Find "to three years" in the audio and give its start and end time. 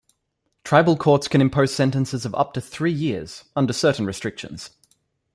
2.55-3.43